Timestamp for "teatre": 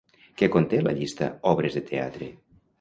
1.93-2.35